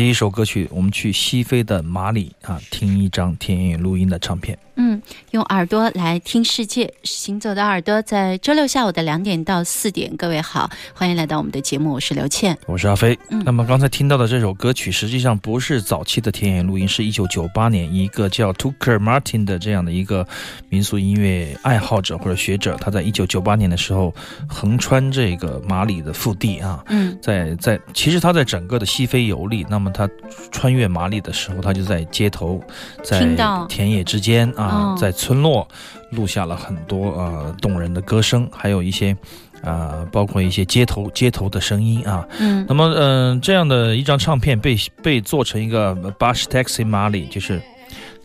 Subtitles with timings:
[0.00, 4.58] 第一首歌曲，我们去西非的马里啊，听一张田野录音的唱片。
[5.30, 13.18] 嗯，用耳朵来听世界，行走的耳朵，在周六下午的两点到四点，各位好，欢迎来到我们的节目，我是刘倩，我是阿飞。
[13.30, 13.42] 嗯。
[13.44, 20.26] 那么刚才听到的这首歌曲，实际上不是早期的田野录音，是一九九八年一个叫 Tucker Martin 的这样的一个
[20.68, 24.14] 民俗音乐爱好者或者学者，他在一九九八年的时候
[24.48, 27.16] 横穿这个马里的腹地啊，嗯。
[27.22, 30.08] 在在，其实他在整个的西非游历，那么他
[30.50, 32.60] 穿越马里的时候，他就在街头，
[33.02, 33.20] 在
[33.68, 35.66] 田野之间啊，哦在村落
[36.10, 39.14] 录下了很多呃动人的歌声，还有一些
[39.62, 42.26] 啊、包括一些街头街头的声音啊。
[42.38, 47.60] 嗯那么嗯、呃这样的一张唱片被被做成一个 Bush Taxi Mali，就是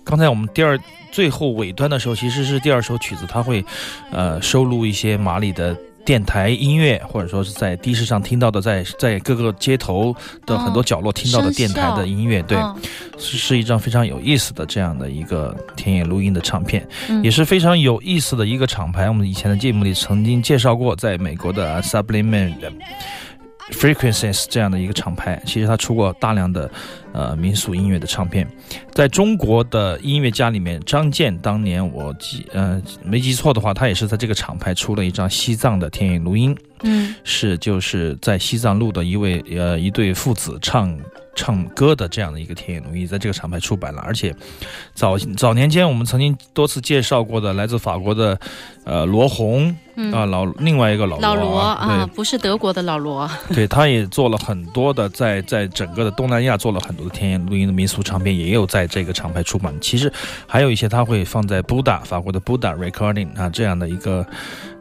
[0.04, 0.80] 刚才我们第二
[1.12, 3.64] 最后尾端的时候，其实是第二首曲子，它会
[4.12, 5.76] 呃收录一些马里的。
[6.06, 10.16] 电台音乐，或者说是在的士上听到的，在在各个街头
[10.46, 12.78] 的很多角落听到的电台的音乐，对，哦
[13.18, 19.10] 是是一张非常有意思的这样的一个田野录音的唱片，嗯也是非常有意思的一个厂牌。
[19.10, 22.54] 我们以前的节目里曾经介绍过，在美国的 Subliminal
[23.72, 26.70] Frequencies 这样的一个厂牌，其实它出过大量的
[27.16, 28.46] 呃民俗音乐的唱片。
[28.92, 36.56] 在中国的音乐家里面，张健当年我记呃没记错的话，他也是在这个厂牌出了一张西藏的田野录音。
[36.84, 40.96] 嗯是就是在西藏录的一位呃一对父子唱
[41.34, 44.02] 唱歌的这样的一个田野录音，在这个厂牌出版了。
[44.02, 44.36] 而且
[44.94, 48.38] 早早年间我们曾经多次介绍过的来自法国的
[48.84, 59.74] 呃罗红嗯啊、老另外一个老老罗啊，啊，不是德国的老罗，对对，他也做了很多的在在整个的东南亚做了很多的田野录音的民俗唱片，也有在这个厂牌出版。
[59.80, 60.12] 其实
[60.46, 64.26] 还有一些他会放在 Buda 法国的 Buda Recording 啊这样的一个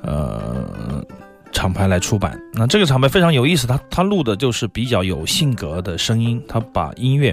[0.03, 1.05] 呃。
[1.53, 7.33] 厂牌来出版，那这个厂牌非常有意思，它它录的就是比较有性格的声音，它把音乐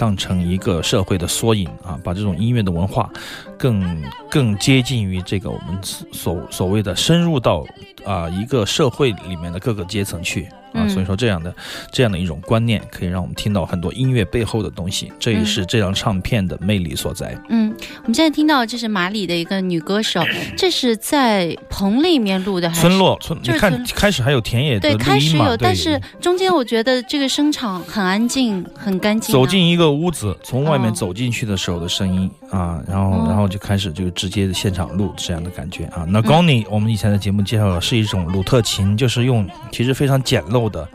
[0.00, 3.10] 当成一个社会的缩影啊，把这种音乐的文化
[3.58, 7.66] 更更接近于这个我们所所谓的深入到
[8.02, 10.88] 啊、一个社会里面的各个阶层去啊，嗯。
[10.88, 11.54] 所以说这样的
[11.92, 17.38] 这样的一种观念，可以让我们听到很多音乐背后的东西，这也是这张唱片的魅力所在。
[17.50, 20.24] 嗯，我们现在听到这是马里的一个女歌手，
[20.56, 22.80] 这是在棚里面录的还是？
[22.80, 30.94] 村落村，你看开始还有田野的对，开始有，但是中间我觉得这个声场很安静，很干净啊、走进一个屋子，从外面哦。
[30.94, 33.24] 走进去的时候的声音、啊，然后哦。
[33.28, 36.04] 然后就开始就直接现场录这样的感觉啊。
[36.08, 40.88] 那 Goni、我们以前的节目介绍了是一种鲁特琴，就是用其实非常简陋的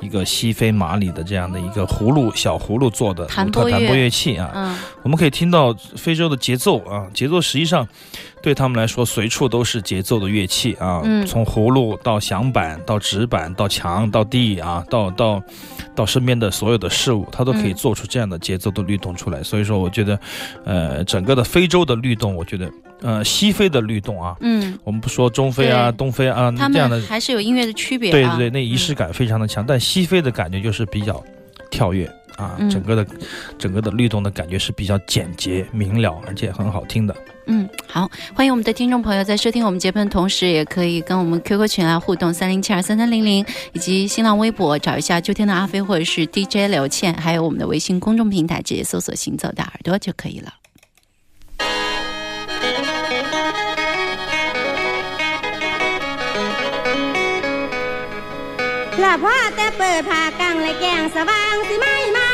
[0.00, 4.50] 一个西非马里的这样的一个葫芦小葫芦做的弹弹拨乐器啊。
[4.54, 7.88] 嗯我们可以听到非洲的节奏啊，节奏实际上
[8.42, 15.42] 对他们来说随处都是节奏的乐器啊，嗯从葫芦到响板到纸板到墙到地啊，到到
[15.96, 19.42] 到身边的所有的事物，它都可以嗯做出这样的节奏的律动出来。
[19.42, 20.20] 所以说，我觉得，
[20.64, 22.70] 呃，整个的非洲的律动，我觉得，
[23.02, 28.12] 呃，西非的律动啊，嗯，我们不说中非啊、东非啊他这样的，还是有音乐的区别、啊。
[28.12, 31.22] 对对对，那仪式感非常的强，但西非的感觉就是比较
[31.70, 32.04] 跳跃
[32.36, 33.06] 啊，嗯整个的
[33.58, 37.16] 整个的律动的感觉是比较简洁明了，而且很好听的。
[37.46, 50.52] 嗯，好，欢迎我们的听众朋友在收听我们节目的同时，也可以跟我们 QQ 群来互动，三零七二三三零零，以及新浪微博找一下秋天的阿飞或者是 DJ 刘倩，还有我们的微信公众平台，直接搜索“行走的耳朵”就可以了。
[59.04, 62.30] ละพ่อแต่เปิดผ้ากังและแกงสว่างสิไม่ไม่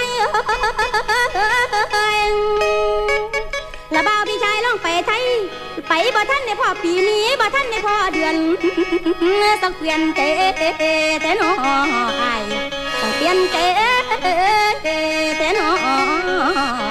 [1.93, 2.31] เอ้ย
[3.95, 5.25] ละบ่าวพี่ชายลองไปไทย
[5.89, 8.35] ไปบ่ท่านในพ่อปีนี้บ่ท่านในพ่อเดือน
[9.63, 10.21] ต้องเปลี่ยนเต
[11.23, 11.51] แต่น้อ
[12.23, 12.43] อาย
[13.01, 13.57] ต้องเปลี่ยนเต
[15.39, 15.71] แต่น้อ
[16.85, 16.86] ย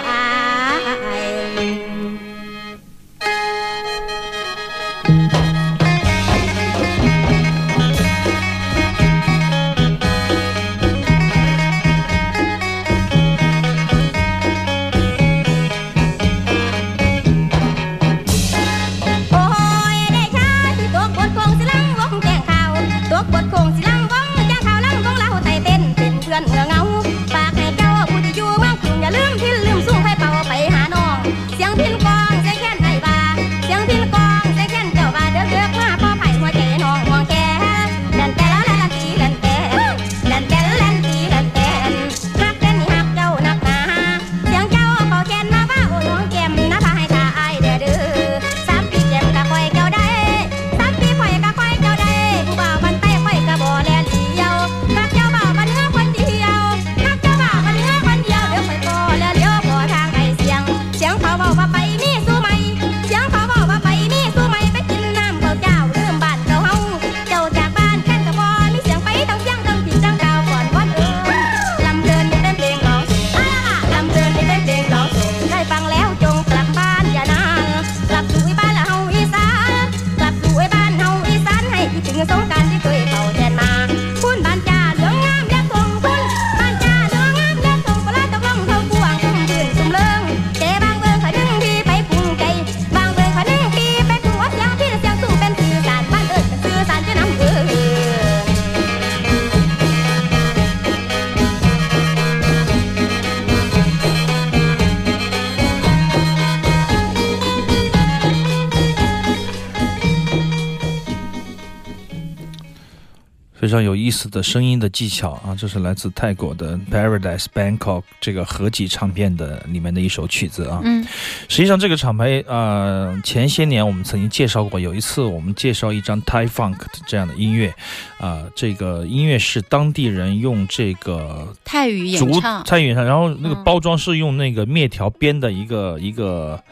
[113.75, 120.79] 常有意思的声音的技巧啊，这是来自泰国的 Paradise Bangkok 这个合集唱片的里面的一首曲子啊。
[120.83, 121.05] 嗯。
[121.49, 127.73] 实际上，这个厂牌呃，前些年我们曾经介绍过，有一次我们介绍一张 Thai Funk 的这样的音乐，
[128.19, 133.63] 啊、这个音乐是当地人用这个泰语演唱，泰语演唱，然后那个嗯。
[133.65, 136.63] 包装是用那个面条编的一个一个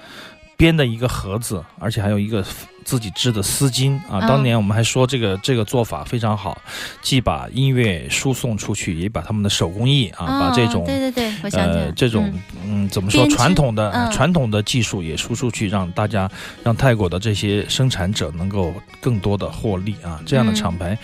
[0.64, 2.42] 编的一个盒子，而且还有一个
[2.86, 4.22] 自己织的丝巾啊。
[4.22, 6.58] 嗯当年我们还说这个这个做法非常好，
[7.02, 12.32] 既把音乐输送出去，也把他们的手工艺啊，把这种哦对对对，呃，这种
[12.64, 16.32] 嗯嗯怎么说传统的、嗯传统的技术也输出去，让大家
[16.64, 20.22] 让泰国的这些生产者能够更多的获利啊。
[20.26, 20.98] 这样的嗯厂牌，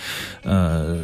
[0.44, 1.04] 呃。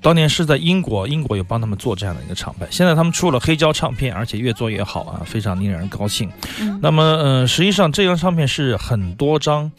[0.00, 2.66] 当年是在英国，英国有帮他们做这样的一个厂牌。
[2.70, 6.30] 现在他们出了黑胶唱片，而且越做越好啊，非常令人高兴。
[6.60, 9.70] 嗯那么，呃，实际上这张唱片是很多张，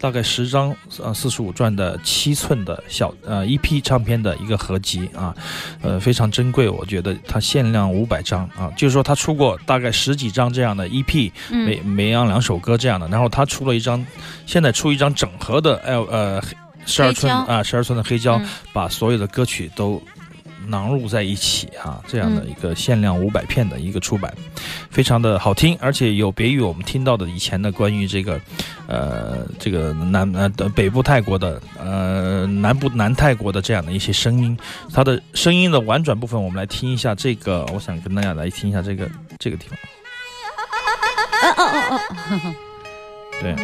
[0.00, 5.34] 大概十张，呃，四十五转的七寸的小呃 EP 唱片的一个合集啊，
[5.82, 14.04] 呃，非常珍贵，我觉得它限量五百张啊，就是说它出过大概十几张这样的 EP，每嗯每样两首歌这样的，然后他出了一张，
[14.46, 16.42] 现在出一张整合的 L 呃
[16.86, 18.48] 十二寸啊十二寸的黑胶，嗯。
[18.72, 20.02] 把所有的歌曲都
[20.66, 22.50] 囊入在一起啊，这样的嗯。
[22.50, 24.32] 一个限量五百片的一个出版，
[24.90, 28.40] 非常的好听，而且有别于我们听到的以前的关于这个，
[28.86, 34.56] 呃，这个南呃北部泰国的呃南部南泰国的这样的一些声音，
[34.92, 39.78] 它的声音的婉转部分，我们来听一下这个，我想跟大家来听一下这个这个地方，
[41.42, 42.54] 哦哦哦哦，
[43.40, 43.56] 对。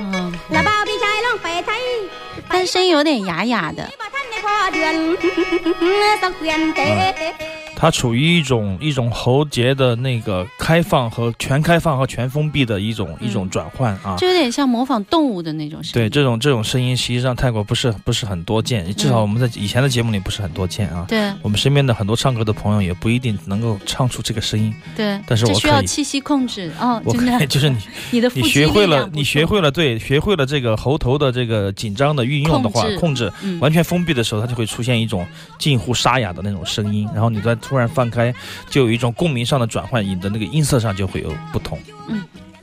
[0.51, 0.87] 老爸我
[2.89, 3.89] 有点哑哑的。
[7.77, 14.17] 它处于一种一种喉结的那个开放和全开放和全封闭的一种一种转换啊。
[14.17, 15.93] 就有点像模仿动物的那种声音。
[15.93, 21.05] 对，这种这种声音实际上泰国不是不是很多见，至少我们在以前的节目里不是很多见啊。
[21.07, 21.31] 对。
[21.43, 24.75] 我们身边的很多唱歌的朋友也不一定能够唱出这个声音。
[24.97, 25.21] 对。
[25.27, 25.87] 但是我可以。
[25.87, 27.77] 气息控制，哦，我可 就是你。
[28.11, 28.31] 你的。
[28.35, 33.31] 你学会了，你学会了，对，学会了这个喉头的这个紧张的运用的话，控制，
[33.61, 35.27] 完全封闭的时候，它就会出现一种
[35.59, 37.07] 近乎沙哑的那种声音。
[37.13, 37.55] 然后你在。
[37.67, 38.33] 突然放开，
[38.71, 41.79] 就有一种共鸣上的转换，你的那个音色上就会有不同。
[42.09, 42.23] 嗯。「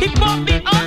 [0.00, 0.79] He bought me up.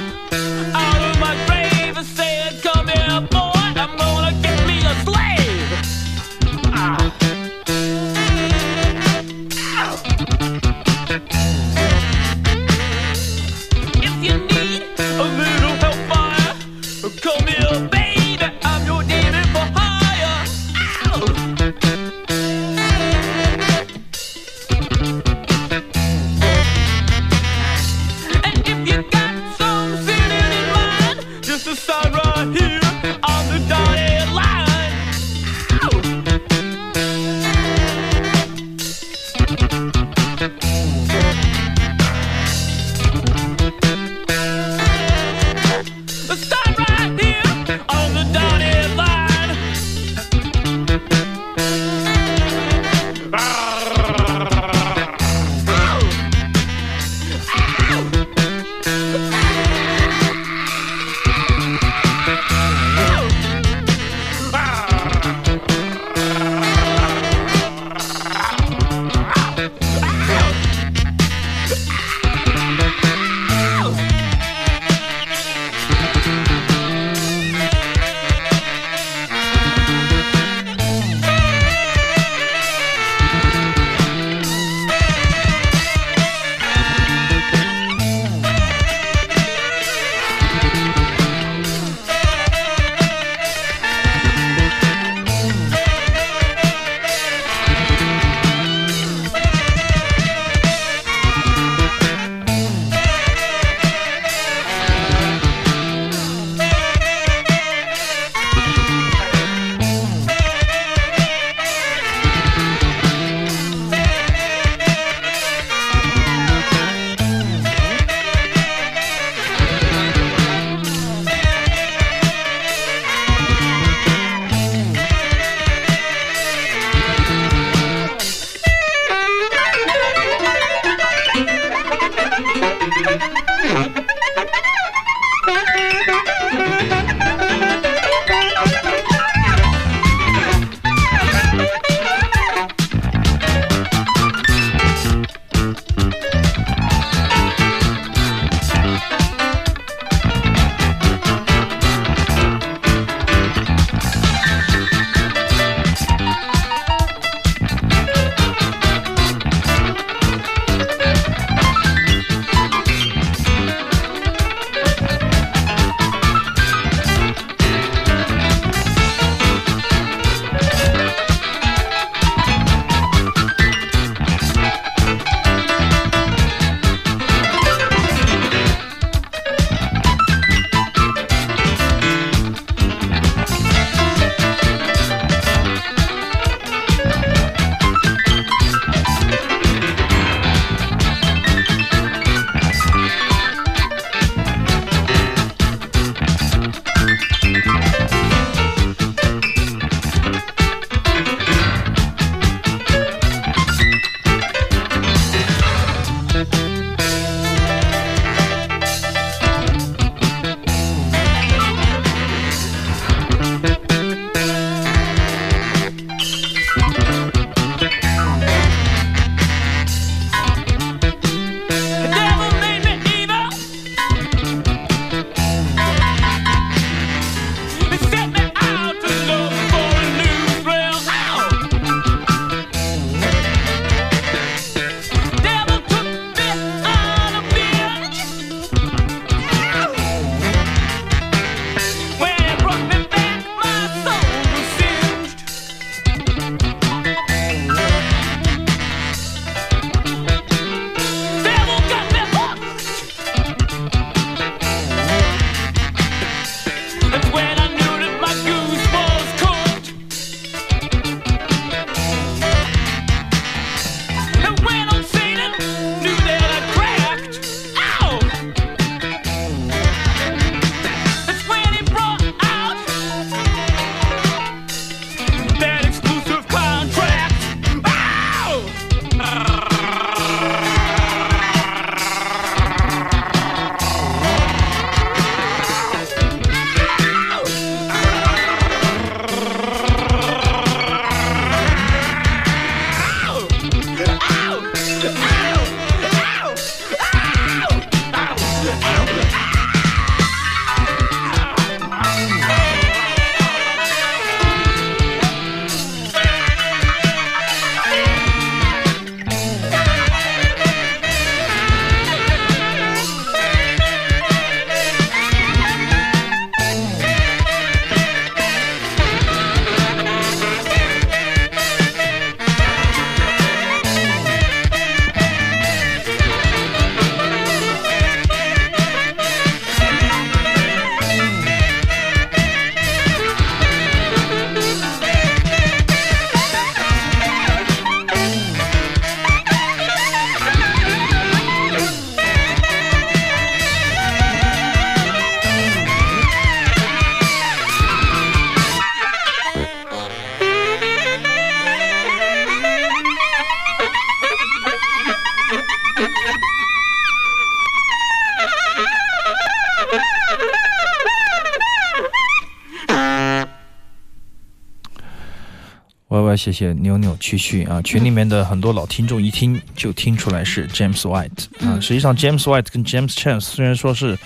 [366.43, 371.75] 歪歪斜斜扭扭曲曲啊，群里面的很多老听众一听就听出来是 James White 啊。
[371.75, 374.17] 嗯实际上，James White 跟 James Chance 虽然说是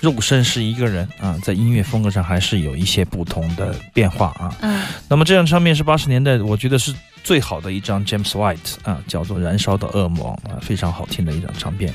[0.00, 4.54] 肉身是一个人啊，在音乐风格上还是有一些不同的变化啊。
[4.60, 11.92] 嗯那么这张唱片是八十年代，我觉得是最好的一张 James White 啊，叫做《燃烧的恶魔》啊，非常好听的一张唱片。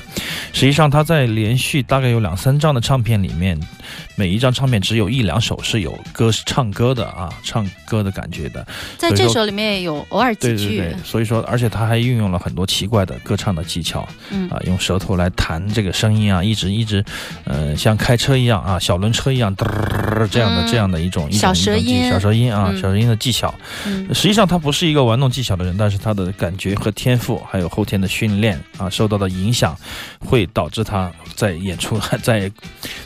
[0.52, 3.58] 实际上，他在连续大概有两三张的唱片里面，
[4.16, 8.66] 每一张唱片只有一两首是有歌唱歌的啊，唱歌的感觉的。
[8.96, 17.04] 在这首里面也有偶尔几句，对对对，所以说，而且他还运用了很多奇怪的歌唱的技巧嗯啊，用舌头来弹这个声音啊，一直一直，
[17.44, 19.54] 呃，像开车一样啊，小轮车一样，
[20.30, 23.54] 这样的、嗯这样的一种一种小舌音小舌音啊，嗯小舌音的技巧。
[23.86, 29.76] 嗯实际上，他不是一个弄技巧的人，但是他的感觉和天赋，还有后天的训练啊，受到的影响，
[30.20, 32.50] 会导致他在演出、 在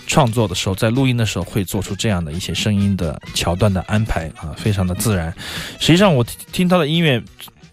[0.07, 5.35] 创作的时候，在录音的时候，会做出这样的一些声音的桥段的安排啊，非常的自然。
[5.81, 7.23] 实际上，我听听他的音乐。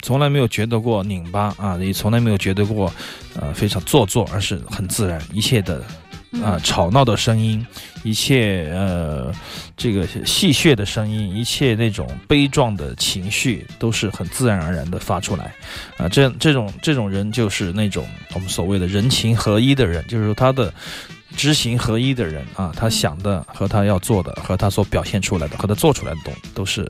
[0.02, 2.89] 从来没有觉得过拧巴啊，也从来没有觉得过，
[3.38, 5.84] 呃，非常做作，而是很自然，一切的
[6.43, 7.65] 啊、吵闹的声音，
[8.03, 9.33] 一切呃
[9.75, 15.53] 这个戏谑的声音，一切那种悲壮的情绪，都是很自然而然的发出来，
[15.97, 20.73] 啊，这这种这种人就是那种我们所谓的人情合一的人，就是说他的。
[21.37, 26.85] 知行合一的人啊，他想的和他要做的，和他所表现出来的，和他做出来的东都是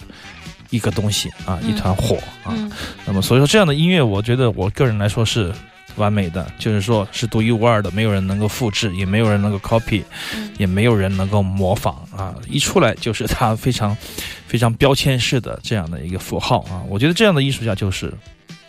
[0.70, 2.56] 一个东西啊，一团火啊。
[2.56, 2.72] 嗯
[3.06, 5.54] 那么所以说这样的音乐，我觉得我个人来说是
[5.96, 10.04] 完美的，就是说是独一无二的，没有人能够复制，也没有人能够 copy，、
[10.36, 12.36] 嗯也没有人能够模仿啊！
[12.50, 13.96] 一出来就是他非常
[14.46, 16.84] 非常标签式的这样的一个符号啊！
[16.90, 18.14] 我觉得这样的艺术家就是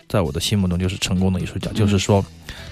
[0.09, 2.24] 在我的心目中就是成功的艺术家，就是说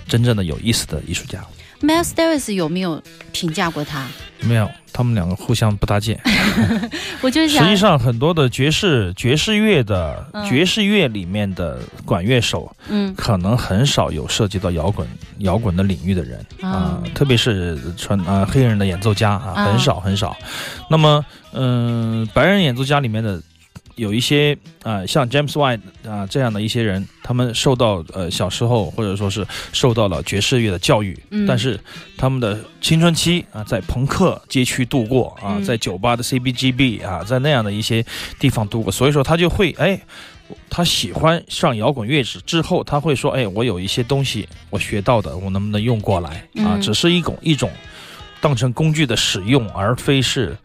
[0.06, 1.44] 真正的有意思的艺术家。
[1.80, 4.06] Miles Davis 有没有评价过他？
[4.40, 6.18] 没有，他们两个互相不搭界。
[7.20, 15.06] 我就是想，实际上，很多的爵士爵士乐的、嗯爵士乐里面的管乐手，嗯可能很少有涉及到摇滚
[15.38, 20.36] 摇滚的领域的人啊、嗯特别是传啊、黑人的演奏家啊，啊很少很少。
[20.88, 23.40] 那么，嗯、白人演奏家里面的
[23.98, 31.78] 有一些啊、像 James White 啊、这样的一些人，他们受到呃小时候或者说是受到了爵士乐的教育，嗯但是
[32.16, 38.02] 他们的青春期啊，在朋克街区度过啊，嗯在酒吧的 CBGB 啊，在那样的一些
[38.38, 40.00] 地方度过，所以说他就会哎。
[40.70, 46.30] 他喜欢上摇滚乐之之后，他会说：“哎，我有一些东西我学到的，我能不能用过来
[46.64, 46.72] 啊？
[46.72, 47.70] 嗯只是一种一种
[48.40, 50.56] 当成工具的使用，而非是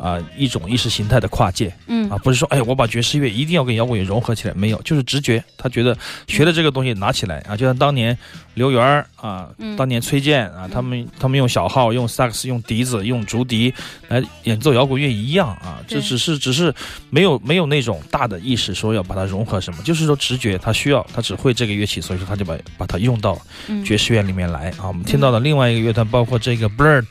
[0.00, 1.72] 啊、一种意识形态的跨界。
[1.86, 2.08] 嗯。
[2.10, 8.16] 啊，不是说哎，我把爵士乐一定要跟摇滚乐融合起来，没有，就是直觉，他觉得学的这个东西拿起来啊，就像当年
[8.54, 9.76] 刘源儿啊，嗯。
[9.76, 13.72] 当年崔健啊，他们他们用小号、用萨克斯、用笛子、用竹笛
[14.08, 16.74] 来演奏摇滚乐一样啊，这只是只是
[17.10, 23.84] 没有没有那种大的意识说要把它融合什么，就是说直觉，他需要他只会这个乐器，所以说他就把把它用到嗯。
[23.84, 24.70] 爵士乐里面来。
[24.78, 24.88] 啊。
[24.88, 27.04] 我们听到的另外一个乐团包括这个 Blurt。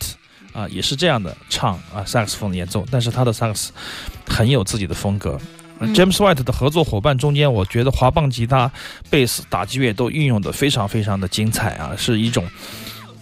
[0.57, 3.71] 啊，也是这样的唱啊，萨克斯风的演奏，但是他的萨克斯
[4.27, 5.39] 很有自己的风格。
[5.79, 8.71] 嗯 James White 的合作伙伴中间，我觉得滑棒吉他、
[9.11, 12.43] 贝斯、打击乐都运用的非常非常的精彩啊，是一种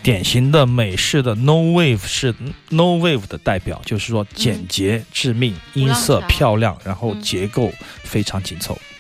[0.02, 2.34] 典型的美式的 No Wave 是
[2.70, 8.74] No Wave 的代表，就是说简洁致命，音色漂亮，然后嗯结构非常紧凑。
[8.74, 8.95] 嗯，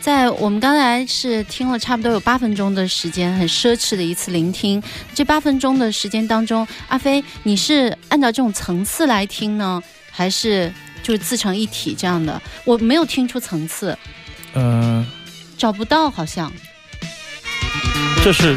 [0.00, 4.82] 在我们刚才是听了差不多有八分钟的时间，很奢侈的一次聆听。
[5.14, 12.40] 这八分钟的时间当中，阿飞，你是按照这种层次来听呢，还是就是自成一体这样的？
[12.64, 13.96] 我没有听出层次，
[14.54, 15.06] 嗯、
[15.56, 16.52] 找不到，好像。
[18.24, 18.56] 这是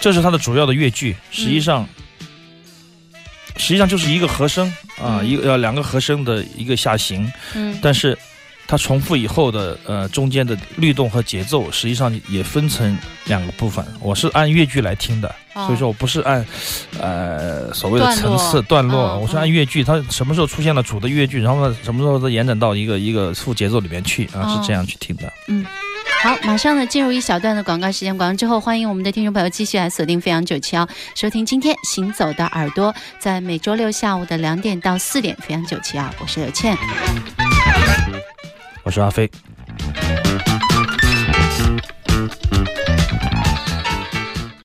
[0.00, 1.88] 这是它的主要的乐句，实际上、
[3.56, 8.16] 实际上就是一个和声啊，嗯一个呃两个和声的一个下行，嗯但是
[8.68, 13.82] 它重复以后的呃中间的律动和节奏，实际上也分成两个部分。
[13.98, 16.44] 我是按乐句来听的，哦所以说我不是按
[17.00, 25.32] 呃所谓的层次段落，嗯我是按乐句，它什么时候出现了主的乐句，然后呢什么时候再延展到一个一个副节奏里面去啊，哦是这样去听的。
[25.48, 25.64] 嗯
[26.22, 28.16] 好，马上呢进入一小段的广告时间。
[28.16, 36.76] 广告之后，欢迎我们的听众朋友继续来锁定飞扬九七幺，收听今天行走的耳朵，在每周六下午的两点到四点，飞扬九七幺，我是刘倩。
[38.88, 39.30] 我是阿飞。